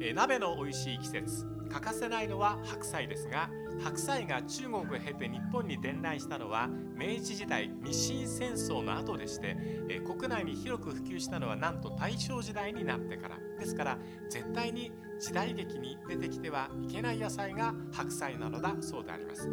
[0.00, 1.46] え鍋の美味しい季節。
[1.68, 3.50] 欠かせないのは白菜ですが
[3.82, 9.56] 白菜が中国を経て日本に伝来したのは明治時代日清戦争の後でして、
[9.88, 13.36] え国内に広く普及したのはなんと大正時代になってから。
[13.58, 13.98] ですから
[14.28, 19.48] 絶対に時代劇に出てきてはいけない野菜が白菜なのだそうであります、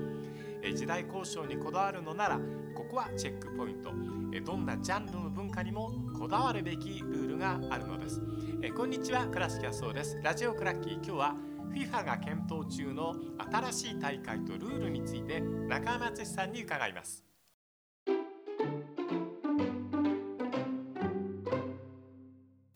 [0.72, 2.40] 時代交渉にこだわるのなら
[2.74, 3.90] ここはチェックポイント。
[4.34, 8.22] えーどんなジャンルの文化にもこだわるべきルールがあるのです。
[8.62, 10.20] えーこんにちは倉敷康夫です。
[10.24, 11.36] ラジオクラッキー今日は
[11.74, 13.16] FIFA が検討中の
[13.52, 17.24] 新しい大会とルールについて中山敦さんに伺います。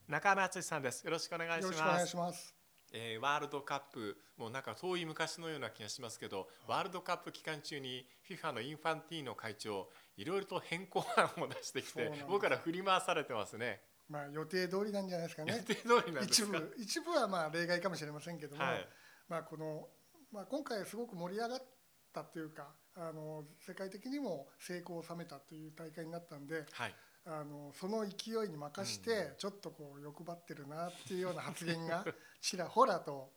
[0.07, 1.03] 中山敦さんです。
[1.03, 2.56] よろしくお願いしよろしくお願いします。
[2.99, 13.81] えーワールドカップもうなんか遠い昔のような気がしますけどワールドカップ期間中に FIFA のインファンティーノ会長いろいろと変更案を出してきて僕から振り回されてますね。
[14.09, 15.53] まあ予定通りなんじゃないですかね。
[15.67, 16.57] 予定通りなんですか？
[16.57, 18.87] 一部一部はまあ例外かもしれませんけども、はい。
[19.27, 19.89] まあこの
[20.31, 21.59] まあ今回すごく盛り上がっ
[22.13, 26.95] たというか、あの世界的にも成功を収めたという大会になったんで、はい
[27.29, 32.05] あのその勢いに任してちょっとこう欲張ってるなっていうような発言が
[32.41, 33.33] ちらほらと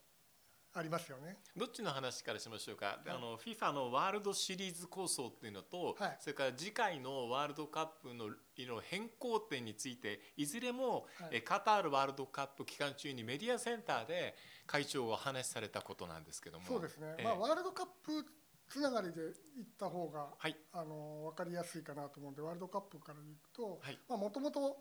[0.73, 1.37] ありますよね。
[1.57, 6.17] どっちの話からしましょうか、あの FIFA のワールドシリーズ構想っていうのと、はい。
[6.21, 8.31] それから次回のワールドカップの
[8.79, 11.29] 変更点についていずれも、はい。
[11.31, 14.33] えカタールワールドカップ期間中にメディアセンターで
[14.65, 16.65] 会長がお話しされたことなんですけども。
[16.65, 17.15] そうですね。
[17.17, 17.23] ええ。
[17.25, 18.25] まあワールドカップ
[18.71, 19.21] つながりで
[19.57, 20.55] 行った方がはい。
[20.71, 23.99] あの分かりやすいかなと思うんでワールドカップからいくとはい。
[24.07, 24.77] もともと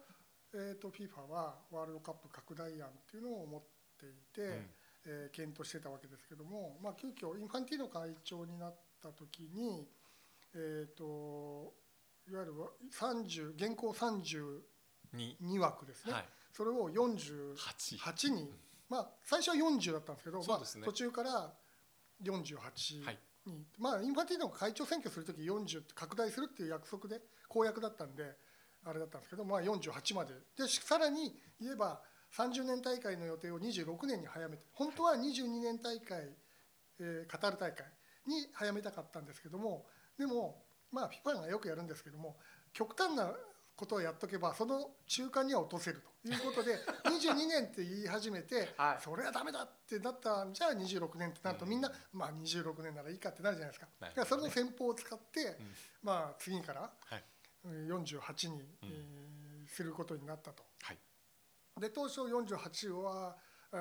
[0.55, 3.63] えーと FIFA はワールドカップ拡大案っていうのを持っ
[3.99, 4.71] ていて、うん。
[5.07, 9.89] えー検討してたわけですけども、まあ、急遽インファンティーノ会長になった時に、
[10.55, 11.73] えー、と
[12.29, 12.53] いわゆる
[12.93, 14.61] 30現行32
[15.41, 17.55] に、枠ですね、はい、それを48
[17.99, 18.51] 8に、
[18.89, 21.53] まあ、最初は40だったんですけど、まあ途中から
[22.23, 28.25] 48はいに、まあ、インファティーノが会長選挙するとき40って拡大するっていう約束で公約だったんで
[28.85, 30.35] あれだったんですけど、まあ、48まで。
[30.57, 32.01] でさらに言えば
[32.37, 36.37] 30年大会の予定を26年に早めて本当は22年大会、
[37.01, 37.87] えーカタール大会
[38.27, 39.87] に早めたかったんですけども
[40.19, 40.63] でも、
[40.93, 42.37] まあ、FIFA がよくやるんですけども
[42.73, 43.33] 極端な
[43.81, 46.77] ことをやっとけばその中間には落とせるということで
[47.09, 49.03] 22年って言い始めて、はい。
[49.03, 53.89] それはダメだってなったんじゃあ26年ってなるとみんな、まあ、26年ならいいかってなるじゃないですか。
[54.01, 55.75] だからそれの戦法を使って、うん。
[56.03, 57.25] まあ、次からはい。
[57.65, 60.65] うん48に、うんえーすることになったと。
[60.83, 60.99] はい。
[61.81, 63.37] で当初48は、
[63.73, 63.77] え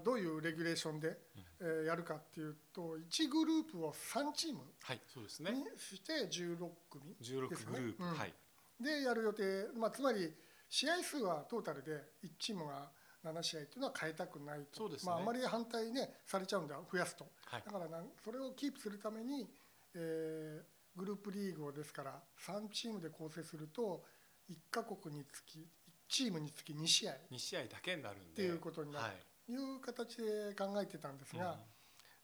[0.00, 1.18] ーどういうレギュレーションで、
[1.60, 5.52] えーやるかっていうと1グループを3チームはい、そうですね。
[5.52, 6.56] にして16
[6.90, 7.72] 組16ですね。
[7.72, 8.14] グループ、うん。
[8.14, 8.34] はい
[8.80, 10.32] でやる予定、まあ、つまり
[10.68, 11.92] 試合数はトータルで
[12.24, 12.90] 1チームが
[13.24, 14.88] 7試合というのは変えたくないと。
[14.88, 14.96] ね。
[15.04, 17.62] まあ、あまり反対、ね、されちゃうんで増やすと、はい。
[17.64, 19.48] だからなんそれをキープするために、
[19.94, 24.04] えーグループリーグをですから3チームで構成すると
[24.48, 25.62] 1カ国につき1
[26.08, 27.12] チームにつき2試合。
[27.32, 28.26] 2試合だけになるんで。
[28.32, 29.04] っていうことになる。
[29.04, 29.14] はい。
[29.46, 31.58] という形で考えてたんですが、うん。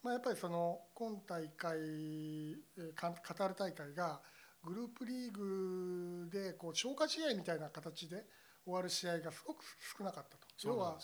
[0.03, 1.79] まあ、やっぱりその今大会
[2.79, 4.21] えカタール大会が
[4.63, 8.25] グループリーグでこう消化試合みたいな形で
[8.65, 9.65] 終わる試合がすごく
[9.99, 10.47] 少なかったと。
[10.63, 10.99] 要は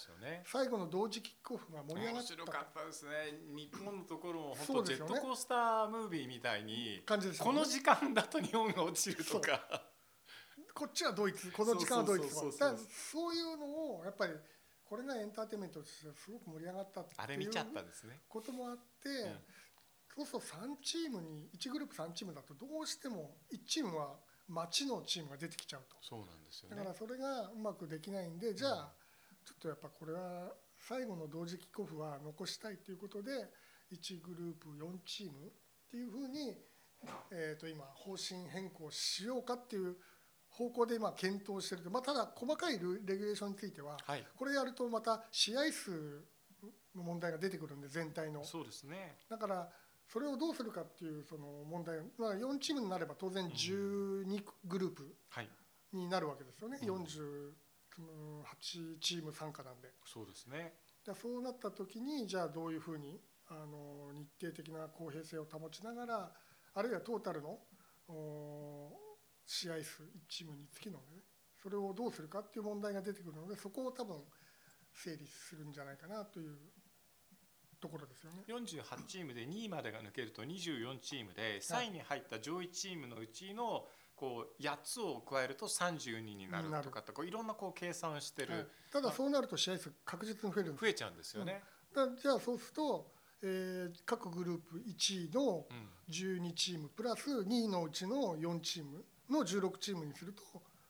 [0.45, 2.27] 最後の同時キックオフが盛り上が面った。
[2.29, 3.11] 白かったですね。
[3.57, 7.53] 日本のところもそ本当ジェットコースタームービーみたいに感じですよね。
[7.53, 9.61] この時間だと日本が落ちるとか。
[10.75, 11.51] こっちはドイツ。
[11.51, 12.35] この時間はドイツ。
[12.35, 12.75] とか
[13.11, 14.35] そういうのをやっぱり
[14.85, 18.21] これがエンターテインメントとしてすごく盛り上がったっていうあれ見ちゃったんですね。
[18.29, 19.09] こともあって、
[20.17, 24.17] そうすると3チームに1グループ3チームだとどうしても1チームは
[24.49, 25.97] 町のチームが出てきちゃうと。
[26.01, 28.93] そうなんですよだねからそれがうまくできないんでじゃあ
[29.45, 33.31] ちょっとやっぱこれは最後の同時キックオフは残したいということで
[33.93, 35.51] 1グループ4チームっ
[35.91, 36.57] ていうふうに、
[37.31, 39.97] えー、と今方針変更しようかっていう
[40.49, 44.25] 方向で今検討してると、まあ、ただ細かいルレギュレーションについてははい。
[44.35, 46.25] これやるとまた試合数
[46.95, 48.43] の問題が出てくるんで全体の。
[48.43, 49.19] そうですね。
[49.29, 49.69] だから
[50.07, 55.49] それをどうするかっていうその問題、まあ、4チームになれば当然12グループはい。
[55.93, 56.89] になるわけですよね、うん。
[56.89, 57.53] 48
[59.01, 59.89] チーム参加なんで。
[60.05, 60.75] そうですね。
[61.05, 66.33] でそうなった時にじゃあどういうふうにあの日程的な公平性を保ちながら
[66.75, 67.59] あるいはトータルの
[68.09, 68.93] お
[69.47, 71.23] 試合数1チームにつきのね
[71.63, 74.17] それをどうするかっていう問題が出てくるのでそこを多分
[74.93, 76.57] 整理するんじゃないかなという
[77.87, 78.43] ところですよね。
[78.49, 83.87] 48チームで2位までが抜けると24チームで3位に入った上位チームのうちの
[84.17, 88.59] こう8つを加えると32になるとかってこういろんなこう計算をしてはい。
[88.59, 91.63] るただそうなると試合数確実に増える増えちゃうんですよね。
[91.95, 93.07] だじゃあそうすると、
[93.43, 95.89] えー各グループ1位のうん。
[96.09, 100.43] 12チームプラス2位のうちの4チームの16チームにすると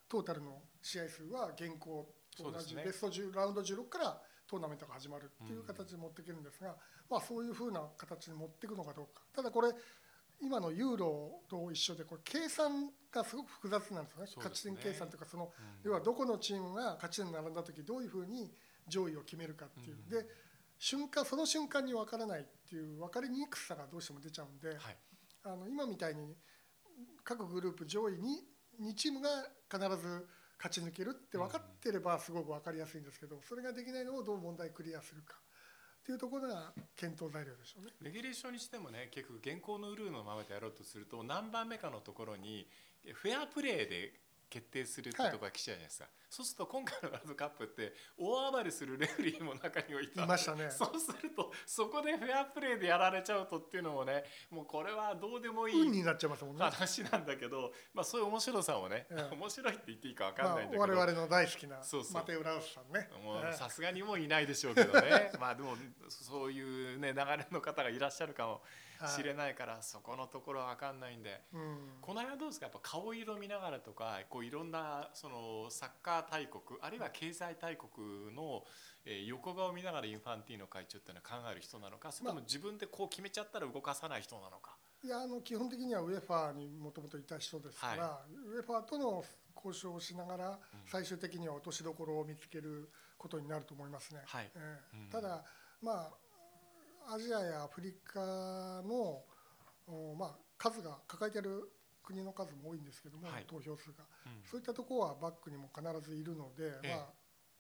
[0.09, 2.07] トータルの試合数は現行
[2.37, 2.85] と同じ、ね。
[2.85, 6.77] ベスト10ラウンド16からトーナメントが始まるっていう形で持っていけるんですが、
[7.11, 9.23] まあ、そういうふうな形に持っていくのかどうか。
[9.35, 9.69] ただこれ
[10.41, 14.27] 今のユーロと一緒でこれ計算がすごく複雑なんですよね。
[14.27, 14.33] ね。
[14.37, 15.51] 勝ち点計算というかそのうん。
[15.83, 18.53] 要はどこのチームが勝ち点に並んだ時どういうふうに
[18.87, 20.09] 上位を決めるかっていう、うん。
[20.09, 20.27] で
[20.79, 24.79] 瞬間その瞬間に分からないっていう分かりにくさがどうしても出ちゃうんで、はい。
[25.45, 26.37] あの今みたいに
[27.25, 28.45] 各グループ上位に
[28.81, 29.31] 2チームが
[29.71, 30.27] 必ず
[30.59, 37.93] 勝ち抜けるって分かってればすごく分かりやすいんですけどそれができないのをどう問題クリアするかっていうところが検討材料でしょうね。
[38.01, 42.69] レギュレーションにしてもね結局現行のルールのままでやろうとすると何番目かのところに
[43.15, 44.13] フェアプレーで
[44.49, 50.25] 決定するってところが来ちゃうじゃないですか、そうすると今回のワールドカップって大暴れするレフェリーも中にはいた。
[50.25, 50.71] いましたね。
[50.71, 56.65] そうするとそこでフェアプレーでやられちゃうとっていうのもねもうこれはどうでもいい運になっちゃいますもんね。
[56.65, 59.35] 話なんだけど、まあ、そういう面白さもね、ええ。
[59.35, 61.77] 面白いって言っていいか分かまあんないんだけど、我々の大好きな
[62.13, 63.09] マテウラウスさんね。
[63.53, 65.33] さすがにもういないでしょうけどね。
[65.41, 65.77] まあでも
[66.09, 68.63] そういうね流れの方がいらっしゃるかも
[69.09, 71.43] しれないから、そこのところは分かんないんで。
[71.53, 71.99] うん。
[72.01, 72.67] この辺はどうですか？
[72.67, 78.65] やっぱ顔色見ながらとかこういろんなそのサッカー大国あるいは経済大国の、
[79.07, 84.77] えー横顔を見ながらインファンティーノ会長っていうのは考える人なのかそれとも自分でこう決めちゃったら動かさない人なのか？
[85.03, 88.21] いやあの基本的にはウェファーにもともといた人ですから、
[88.55, 89.25] ウェファーとの
[89.55, 90.59] 交渉をしながら
[90.91, 94.21] 最終的には落としどころを見つけることになると思いますね。
[94.27, 95.45] はいええうんただ
[95.81, 96.11] ま
[97.09, 99.23] あアジアやアフリカの
[99.87, 101.71] おまあ数が抱えている
[102.07, 103.45] 国の数も多いんですけども、はい。
[103.47, 104.43] 投票数が、うん。
[104.49, 106.89] そういったところはバックにも必ずいるので、ええ。
[106.95, 107.07] まあ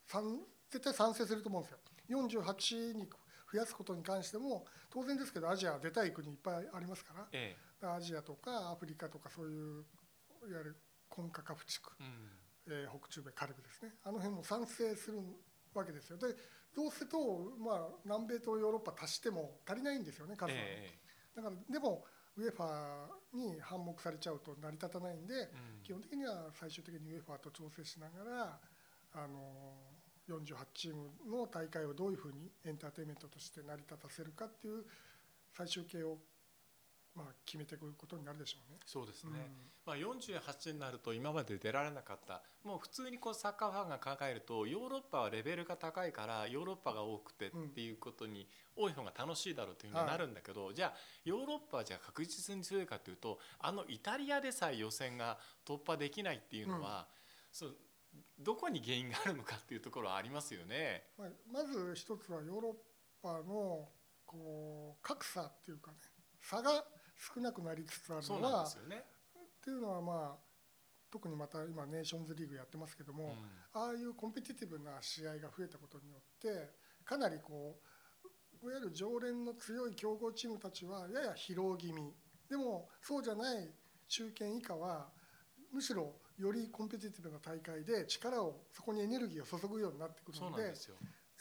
[0.07, 0.41] 賛
[0.71, 1.79] 絶対賛成すると思うんですよ。
[2.09, 3.09] 48に
[3.53, 7.27] 増やすことに関しても当然ですけどアジアは出たい国いっぱいありますから。
[7.33, 9.85] えアジアとかアフリカとかそういう
[10.49, 10.77] いわゆる
[11.09, 12.83] コンカカフ地区、えうん。
[12.85, 13.95] えー北中米カリブですね。
[14.05, 15.19] あの辺も賛成する
[15.75, 16.19] わけですよ。
[16.19, 16.29] で
[16.75, 20.93] どうせと、まあ、南米とヨーロッパ足しても足りないんですよね数はね、え。
[21.35, 22.05] だからでも
[22.37, 25.83] ウェファーに反目されちゃうと成り立たないんで、えうん。
[25.83, 28.61] 基本的には最終的にウェファーと調整しながら
[29.15, 29.97] あの
[30.29, 34.85] 48チームの大会をどういうふうにエンターテインメントとして成り立たせるかっていう
[35.57, 36.19] 最終形を、
[37.17, 38.79] まあ、決めていくことになるでしょうね。
[38.85, 39.41] そうですね、うん。
[39.87, 42.43] まあ、48になると今まで出られなかった。
[42.63, 48.47] もう普通にこうサッカーファンが考えるとヨーロッパはレベルが高いからヨーロッパが多くてっていうことに
[48.77, 57.09] 多い方が楽しいだろうというふうになるんだけど、じゃあヨーロッパはじゃあ確実に強いかというとあのイタリアでさえ予選が突破できないっていうのは、
[57.51, 57.77] そう
[58.39, 61.05] どこに原因があるのかっていうところはありますよね。
[61.17, 62.75] まあ、まず一つはヨーロッ
[63.23, 63.89] パの
[64.27, 65.97] こう格差っていうかね
[66.43, 66.85] 差が
[67.17, 69.05] 少なくなりつつあるのはね。
[69.37, 70.47] っていうのはまあ
[71.11, 73.35] 特にまた今ネーションズリーグやってますけども、
[73.73, 76.71] ああいうコンペティティブな試合が増えたことによって
[77.05, 77.79] かなりこ
[78.63, 82.13] ういわゆる常連の強い強豪チームたちはやや疲労気味
[82.49, 83.71] でもそうじゃない
[84.09, 85.09] 中堅以下は
[85.73, 90.75] むしろよりコンペティティブな大会で力をそこにエネルギーを注ぐようになってくるのでやっ。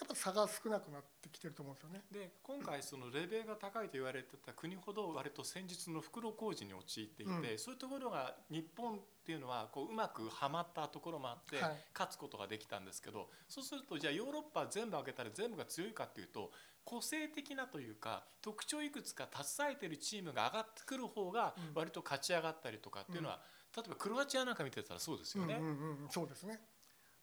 [0.08, 2.02] ぱ差が少なくなってきてると思うんですよね。
[2.12, 7.60] で今回そのレベルが高いと言われてた国ほど割と戦術の袋小路に陥っていて、うん。
[7.60, 11.78] そういうところが日本っていうのはこううまくはまったところもあって、はい。
[11.94, 16.52] 勝つことができたんですけどそうするとじゃあヨーロッパ全部開けたら全部が強いかっていうと
[16.84, 21.74] 個性的なというか特徴いくつか携えてるチームが上がってくる方がうん。
[21.76, 23.42] 割と勝ち上がったりとかっていうのは、
[23.76, 25.58] 例えばクロアチアなんか見てたらそうですよね。
[25.60, 26.60] うんうんうん、そうですね。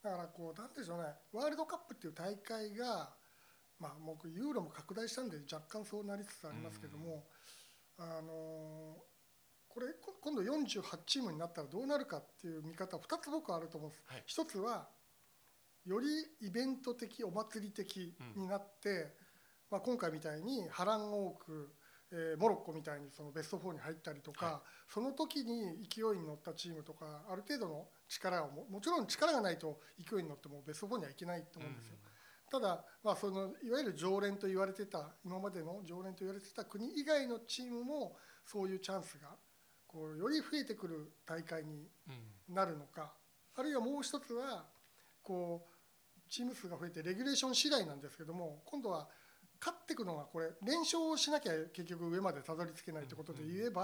[0.03, 1.05] だからこうなんでしょうね。
[1.31, 3.13] ワールドカップっていう大会が
[3.79, 7.25] まあもうユーロも拡大したんで若干そうなりつつありますけども、
[7.97, 9.13] あのー
[9.73, 14.23] これこ今度48チームになったらどうなるかっていう見方は2つ僕はあると思うんです、はい。
[14.27, 14.87] 一つは
[15.85, 16.07] より
[16.41, 19.07] イベント的お祭り的になって、
[19.71, 21.73] まあ、今回みたいに波乱多く、
[22.11, 31.97] えーモロッコみたいにそのベスト4に入ったりとか、はその時に勢いに乗ったチームとかある程度の力をももちろん力がないと勢いに乗ってもベスト4にはいけないと思うんですよ。
[32.53, 39.29] ただ、まあ、そのいわゆる常連と言われてた今までの常連と言われてた国以外のチームもそういうチャンスが
[39.87, 42.53] こうより増えてくる大会にうん。
[42.53, 43.11] なるのか。
[43.55, 44.65] あるいはもう一つは
[45.23, 49.07] こうチーム数が増えてレギュレーション次第なんですけども今度は
[49.59, 53.81] 勝っていくのがこれ連勝をしなきゃ結局上までたどり着けないということで言えば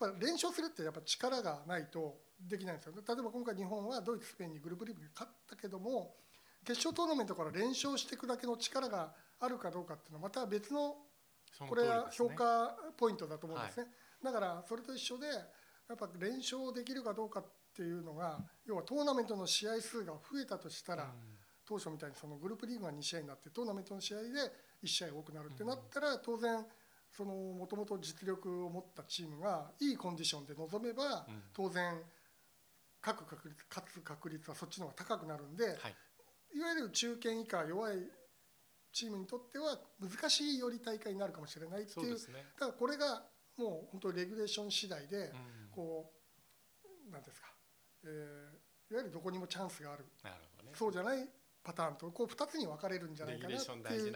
[0.00, 2.94] やっぱ連勝するってやっぱ力がないとできないんですよ。
[2.96, 6.16] 例えば今回日本はドイツスペインにグループリーグで勝ったけども
[6.66, 10.96] 決勝トーナメントから連勝していくだけの力があるかどうかっていうのはまた別の
[11.68, 13.86] これは評価ポイントだと思うんですね、
[14.22, 17.44] だからそれと一緒でやっぱ連勝できるかどうかっ
[17.74, 21.10] ていうのが要はトーナメントの試合数が増えたとしたら、うん。
[21.68, 24.28] 当初みたいにそのグループリーグが2試合になってトーナメントの試合で
[24.84, 26.64] 1試合多くなるってなったら当然
[27.10, 31.42] そのもともと実力を持ったチームがいいコンディションで臨めばうん。
[31.52, 32.00] 当然
[33.00, 35.72] 各確率勝つ確率はそっちの方が高くなるんで、は
[36.54, 37.98] いいわゆる中堅以下弱い
[38.92, 42.14] チームにとっては難しいより大会になるかもしれないっていう。
[42.14, 42.18] ね。
[42.58, 43.24] だからこれが
[43.56, 45.32] もう本当レギュレーション次第でうん。
[45.70, 46.12] こ
[47.08, 47.46] うなんですか、
[48.04, 50.06] えーいわゆるどこにもチャンスがある。
[50.22, 50.72] なるほどね。
[50.74, 51.28] そうじゃない
[51.64, 54.12] パターンとこう2つに分かれるんじゃないかなっていう、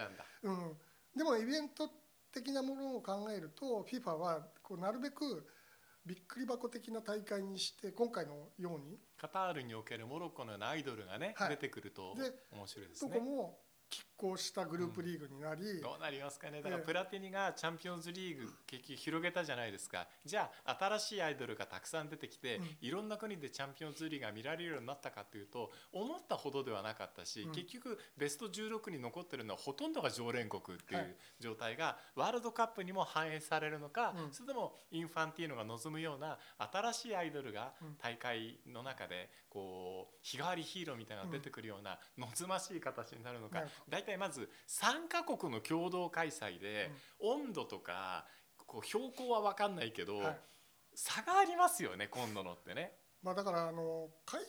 [1.17, 1.89] でもイベント
[2.31, 5.45] 的なものを考えると FIFA はこうなるべく
[6.05, 13.25] びっくり箱的な大会にして今回のようにカタールにおけるモロッコのようなアイドルがね、はい出てくるとで面白いですねどこ。
[13.25, 13.59] も
[13.91, 16.61] 拮抗したグループリーグになり、どうなりますかね。
[16.61, 20.07] だからええプラティニがチャンピオンズリーグ結局広げたじゃないですか。
[20.23, 22.77] じゃあ新しいアイドルがたくさん出てきて、うん。
[22.81, 27.51] いろんな国でチャンピオンズリーグが見られるようになったかというと思ったほどではなかったし、うん。
[27.51, 34.31] 結局ベスト16に残ってるのはほとんどが常連国っていはいう状態がワールドカップにも反映されるのか、うん。
[34.31, 37.95] それともインファンティーノが望むような新しいアイドルがうん。
[38.01, 48.25] 大会の中でこう日替わりヒーローみたいなのが出てくるような望ましい形になるのか、大体まず3カ国の共同開催で、温度とか
[48.65, 50.39] こう標高は分かんないけど、はい。
[50.93, 52.93] 差がありますよね今度のってね。
[53.23, 54.41] まあ、だからあの開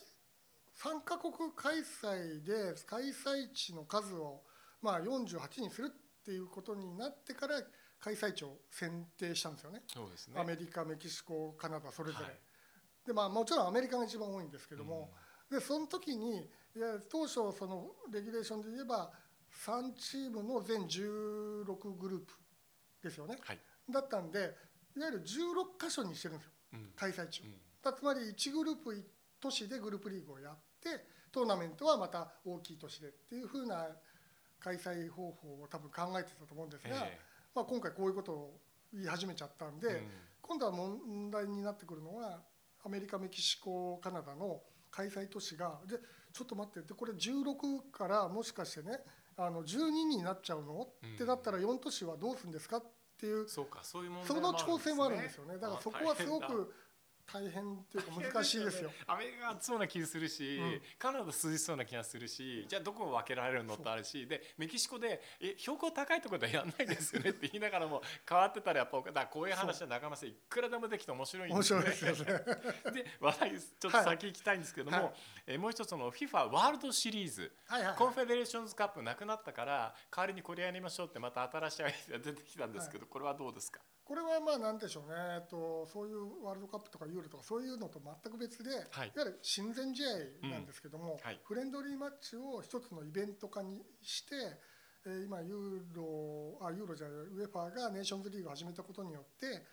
[0.76, 4.42] 3カ国開催で開催地の数を、
[4.80, 7.60] まあ、48にするっていうことになってから
[8.00, 9.82] 開催地を選定したんですよね。
[9.86, 12.34] そうですアメリカメキシコカナダそれぞれ、はい。
[13.06, 15.10] でまあもちろんアメリカが一番多いんですけども、
[15.50, 19.12] でその時にいや当初そのレギュレーションで言えば
[19.66, 22.34] 3チームの全16グループ
[23.02, 23.36] ですよね。
[23.40, 23.58] はい、
[23.90, 24.56] だったんで
[24.96, 26.52] いわゆる16箇所にしてるんですよ。
[26.74, 26.90] うん。
[26.96, 27.44] 開催地を。
[27.44, 27.54] うん。
[27.82, 29.02] だつまり1グループ1
[29.40, 33.88] 都市でグループリーグをやってトーナメントはまた大きい都市でっていう風な
[34.60, 37.18] 開催方法を多分考えてたと思うんですが、え
[37.54, 38.60] まあ、今回こういうことを
[38.92, 40.06] 言い始めちゃったんで、え
[40.40, 42.42] 今度は問題になってくるのは
[42.84, 45.96] アメリカメキシコカナダの開催都市がで
[46.32, 48.98] ちょっと待ってでこれ16からもしかしてね
[49.36, 52.78] あの12になっちゃうの、うんってなったら4都市はどうするんですか？
[52.78, 52.84] っ
[53.18, 55.54] ていうそうかそういう問題その挑戦もあるんですよね。
[55.54, 56.74] だからあそこはすごく
[57.32, 58.90] 大変っていうか難しいですよ。
[59.06, 60.82] アメリカが暑そうな気するし、うん。
[60.98, 71.62] カナダ涼しそうな気がするしじゃあどこを分けられるのってあるしでメキシコでえ標高高いところではやんないですよねって 言いながらも変わってたらやっぱだこういう話は中山さんいくらでもできて面白いんで。
[71.62, 71.86] すよね。
[71.86, 72.44] 面白いですよね。
[73.02, 75.14] で話題ちょっと先行きたいんですけども、はい
[75.46, 77.52] えもう一つの FIFA ワールドシリーズ。
[77.66, 83.80] はいはいコンフェデレーションズカップなくなったから代わりにこれやりましょうってまた新しいアイデアが出てきたんですけど、これはどうですか？
[84.04, 90.02] これはまあなんでしょうね、えっと、そういうワールドカップとかユーロとかそういうのと全く別で、はいい、わゆる親善試
[90.42, 94.36] 合なんですけども、うんはいフレンドリーマッチを一つのイベント化にして、
[95.06, 99.66] えー今ユーロあユーロじゃないウェファーがネーションズリーグを始めたことによって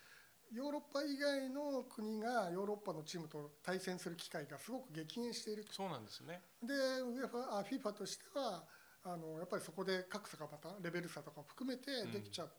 [0.51, 5.73] ヨーロッパ以外の国がヨーロッパのチームと対戦する機会がすごく激減していると。
[5.73, 6.41] そうなんですね。
[6.63, 8.63] でウェファあ FIFA としては
[9.03, 12.51] あのやっぱりそこで格差がまたレベル差とかを含めてできちゃう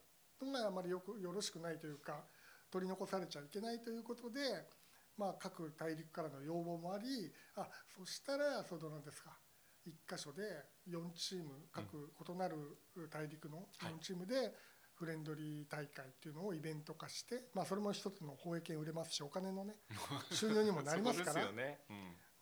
[0.45, 2.23] のがあまりよくよろしくないというか
[2.71, 4.39] 取り残されちゃいけないということで、
[5.17, 7.67] まあ、各大陸からの要望もありあ
[7.97, 9.37] そしたらそのなんですか。
[9.87, 10.43] 1箇所で
[10.87, 12.55] 4チーム各異なる
[13.09, 13.93] 大陸のはい。
[13.93, 14.53] 4チームで
[14.95, 19.73] フレンドリー大会っていうのをイベント化して、まあ、それも一つの放映権売れますしお金のね
[20.31, 21.51] 収入にもなりますから。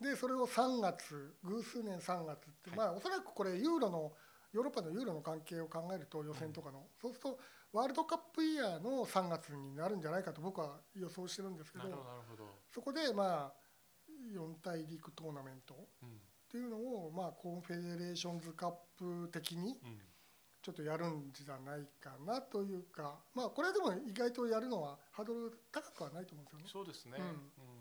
[0.01, 2.77] でそれを3月偶数年3月って、はい。
[2.77, 4.13] まあおそらくこれユーロの
[4.53, 7.39] ヨーロッパのユーロの関係を考えると予選とかの、そうすると
[7.71, 12.43] ワールドカップイヤーの3月になるんじゃないかと僕は予想してるんですけどなるほどなるほど。
[12.73, 13.53] そこでまあ
[14.33, 19.99] 4大陸トーナメントっうんていうのをまあコンフェデレーションズカップ的にうん
[20.61, 26.65] ちょっとやるんじゃないかなというかまあこれはでも意外とやるのはハードル高くはないと思うんですよね。
[26.73, 27.17] そうですね。
[27.17, 27.78] うんうん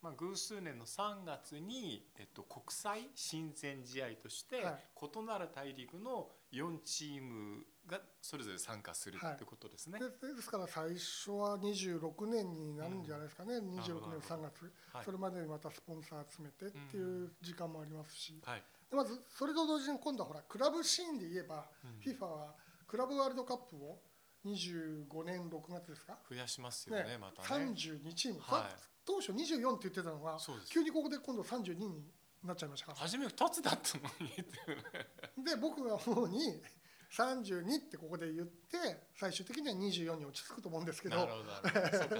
[0.00, 4.84] まあ、偶数年の3月に、えっと、国際親善試合として、はい。
[5.02, 9.98] 異なる大陸の4チームがそれぞれ参加するはいってことですね。
[9.98, 15.04] でですから最初は26年になるんじゃないですかね、26年3月、はい。
[15.04, 18.62] それまでにまたスポンサー集めてっていう時間もありますし、はい。
[18.90, 22.12] でまずそれと同時に今度はほらクラブシーンで言えば、うん。
[22.12, 22.54] FIFA は
[22.86, 23.98] クラブワールドカップを
[24.44, 27.48] 25年6月ですか、増やしますよねねまたね。
[27.72, 30.36] 32チーム、はい当初24って言ってたのが
[30.68, 32.04] 急にここで今度32に
[32.44, 32.98] なっちゃいましたから。
[32.98, 36.60] 初め2つだったのにで僕が思うに
[37.10, 38.76] 32ってここで言って
[39.16, 41.16] 最終的には24に落ち着くと思うんですけど。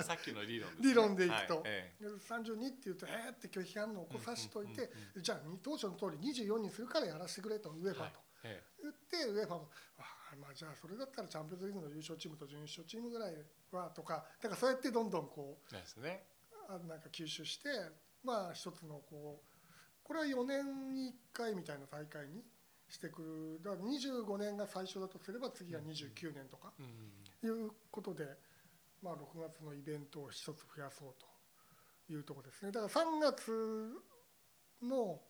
[0.02, 0.76] さっきの理論ね。
[0.80, 2.06] 理論でいくと、はいええ。
[2.06, 9.68] 32って言うとえーって拒否反応を起こさしといて、うんうんじゃあ当初の通り24にするからやらせてくれとウェファはいーとえ言って、ウェファーも
[9.98, 13.34] あーまあじゃあそれだったらチャンピオンズリーグの優勝チームと準優勝チームぐらい
[13.72, 16.24] はとかだからそうやってどんどんこうえですね。
[16.32, 16.37] あ
[16.68, 17.68] なんか吸収して
[18.22, 19.58] まあ一つのこう
[20.02, 22.42] これは4年に1回みたいな大会に
[22.88, 23.62] してくる。
[23.62, 28.24] だから25年が最初だとすれば次は29年とかうんいうことで、
[29.02, 31.14] まあ、6月のイベントを一つ増やそう
[32.08, 32.72] というところですね。
[32.72, 33.92] だから3月
[34.82, 35.20] の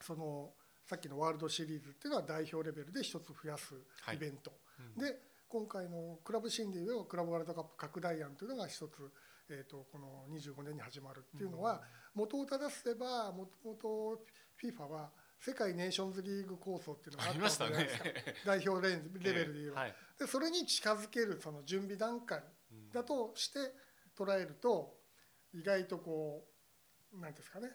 [0.00, 0.52] その
[0.84, 4.16] さっきのワールドシリーズっていうのは代表レベルで一つ増やすはい。
[4.16, 4.52] イベント、
[4.96, 5.02] うん。
[5.02, 9.12] で今回のクラブシンディのクラブワールドカップ拡大案というのが一つ、
[9.48, 11.82] えー、とこの25年に始まるっていうのは、
[12.14, 14.24] 元を正せばもともと
[14.60, 18.30] FIFA は世界ネーションズリーグ構想っていうのがあありましたねったわけじゃないですか。
[18.46, 19.94] 代表レレベルで言えば、はい。
[20.18, 22.90] でそれに近づけるその準備段階うん。
[22.92, 23.58] だとして
[24.16, 24.94] 捉えると
[25.52, 26.44] 意外とこ
[27.12, 27.70] うなんですかね。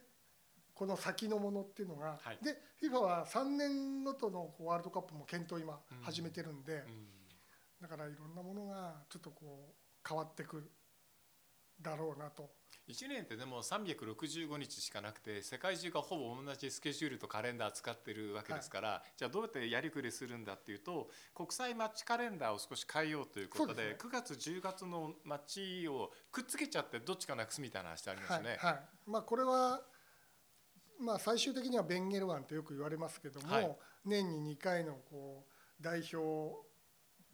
[0.74, 2.38] この先のものっていうのが、はい。
[2.42, 7.08] で FIFA は3年ごとのワールドカップも検討今うん始めてるんで、うん。
[7.82, 10.72] だからいろんなものがちょっとこう変わってくる
[11.82, 12.50] だろうなと。
[12.88, 28.50] 1年ってでも365日しかなくて世界中がほぼ同じスケジュールとカレンダー使ってるわけですから、じゃあどうやってやりくりするんだっていうと国際マッチカレンダーを少し変えようということでですね9月10月のマッチをくっつけちゃってどっちかなくすみたいな話ありますね。
[28.60, 29.82] はいはいまあ、これは、
[31.00, 33.76] まあ、最終的にはベンゲルワンとよく言われますけども、はい
[34.08, 36.67] 年に2回のこう代表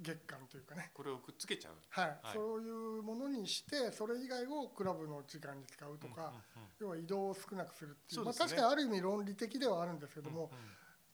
[0.03, 1.73] 月間というかね、これをくっつけちゃう。
[1.89, 2.05] はい。
[2.05, 2.33] はい。
[2.33, 6.33] そういうものにしてそれ以外をクラブの時間に使うとか、
[6.79, 10.65] 要は移動を少なくするっていうまあ、確かにある意味論理的ではあるんですけども、うんうん。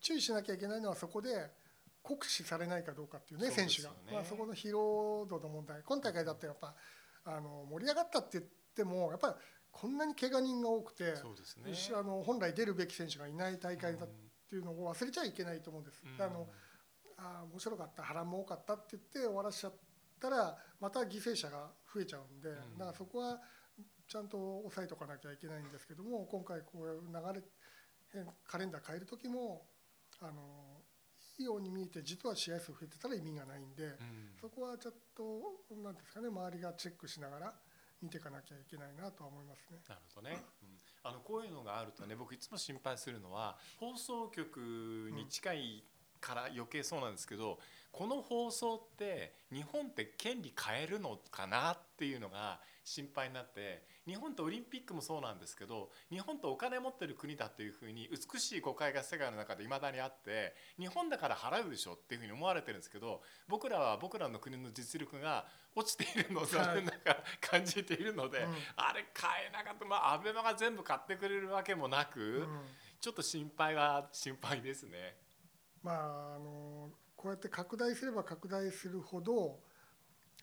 [0.02, 1.52] 注意しなきゃいけないのはそこで
[2.02, 5.82] 酷使されないかどうかっていうねそう選手が、まあ、そこの疲労度の問題。
[5.84, 6.74] 今大会だってやっぱ
[7.26, 9.34] あの盛り上がったって言ってもやっぱり
[9.72, 11.74] こんなに怪我人が多くて、そうですね。
[11.76, 16.02] しあの本来出るべき選手がいない大会だっうんていうのを忘れちゃいけないと思うんです。
[16.04, 16.22] うん。
[16.22, 16.48] あの
[17.20, 19.74] あー面白かった波乱も多かったって言って終わらしちゃっ
[20.20, 22.78] たらまた犠牲者が増えちゃうんで、ん。
[22.78, 23.40] だからそこは
[24.08, 27.44] ちゃんと抑えとかなきゃいけないんですけども今回こういう流れ
[28.12, 29.68] 変カレンダー変える時も
[30.20, 30.82] あの
[31.38, 33.96] いいように見えて実は試合数増えてたら意味がないんで、うん。
[34.42, 37.54] そこはちょっとなんですかね周りがチェックしながら
[38.02, 39.80] 見ていかなきゃいけないなとは思いますね。
[39.88, 40.70] なるほどね、うん、
[41.04, 45.84] あのこういうのがあるとね僕いつも心配するのは放送局に近い
[46.22, 47.60] から余計そうなんですけど、
[47.92, 68.54] この放送って日本って権利変えるのかなっていうのが心配になって日本とオリンピックもそうなんですけど日本とお金持ってる国だっていうふうに美しい誤解が世界の中でいまだにあって日本だから払うでしょっていうふうに思われてるんですけど僕らは僕らの国の実力が落ちているのを残念ながら感じているので、うん。
[68.76, 69.86] あれ買えなかった。
[69.86, 72.48] まあアベマが全部買ってくれるわけもなく、うん。
[73.00, 75.16] ちょっと心配は心配ですね。
[75.84, 79.60] まあ、あのこうやって拡大すれば拡大するほど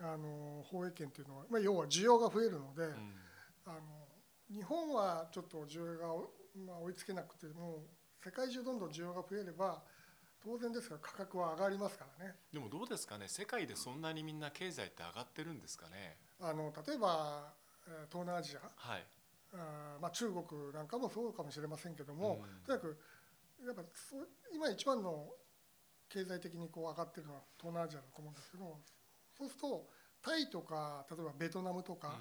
[0.01, 3.15] あの放映権というのは、まあ、要は需要が増えるので、うん
[3.67, 3.81] あの
[4.49, 6.07] 日本はちょっと需要が、
[6.65, 7.83] まあ、追いつけなくても
[8.25, 9.83] 世界中どんどん需要が増えれば
[10.41, 12.37] 当然ですが価格は上がりますからね。
[12.53, 16.17] でもどうですかね世界でそんなにみんな経済って上がってるんですかね？
[16.41, 17.53] あの例えば
[17.89, 19.07] えー東南アジアはい、
[19.53, 23.01] あーまあ、中国なんかもそうかもしれませんけども、うんとにかく
[23.65, 25.29] やっぱそう今一番の
[26.09, 28.79] 経済的にこう上がってるのは東南アジアだと思うんですけど
[29.37, 29.89] そうすると
[30.23, 32.19] タイとか例えばベトナムとか、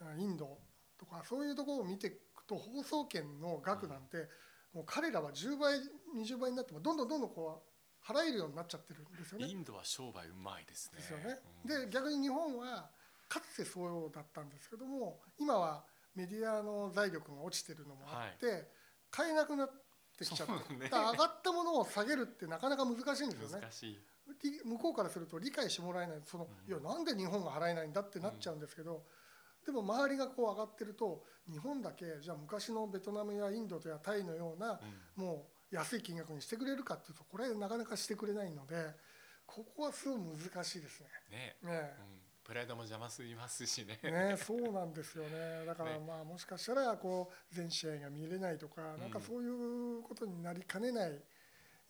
[0.00, 0.58] あインド
[0.98, 4.28] とかそういうところを見ていくと放送権の額なんて、
[4.72, 5.78] もう彼らは10倍
[6.16, 9.46] 20倍になってもどんどんどんどんこう払えるようになっちゃってるんですよね。
[9.48, 10.98] インドは商売うまいですね。
[10.98, 11.40] ですよね。
[11.64, 12.90] うんで逆に日本は
[13.28, 18.70] かつてそうだったんですけども今はメディアの財力が落ちてるのもあって、
[19.10, 19.74] 買えなくなって
[20.22, 23.60] きちゃってねだから上がったものを下げるってなかなか難しいんですよね。
[23.62, 23.72] 難。
[23.72, 23.98] しい。
[24.42, 26.16] り向こうからすると理解してもらえない。
[26.24, 26.70] その、うん。
[26.70, 29.02] いやなんで日本が払えないんだってなっちゃうんですけど、
[29.64, 34.80] でも周りがこう上がってると日本だけじゃあ昔のベトナムやインドやタイのような
[35.16, 35.24] うん。
[35.24, 38.76] もう安い金額にしてくれるかっていうとこれなかなかしてくれないので
[39.46, 41.08] ここはすごい難しいですね。
[41.30, 43.98] ね、ねうん、プライドも邪魔すぎますしね。
[44.02, 45.64] ね、そうなんですよね。
[45.66, 46.04] だからね。
[46.06, 51.18] まあもしかしたらこう全試合が見れないとか、なんかそういうことになりかねない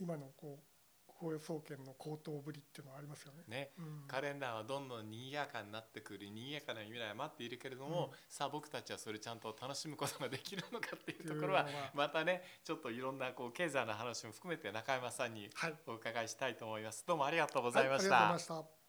[0.00, 0.64] 今のこう
[1.06, 3.42] 公総研の高騰ぶりっていうのはありますよね。
[3.48, 4.04] ね、うん。
[4.06, 8.18] カレンダーはどんどん賑やかになってくる賑やかな未来は待っているけれども、うん。
[8.28, 11.66] さあ僕たちはそれちゃんと楽しむことができるのかっていうところは。
[11.94, 17.04] またねちょっといろんなこう経済の話も含めて中山さんにはい、お伺いしたいと思います。
[17.06, 18.83] どうもありがとうございました、はいありがとうございました。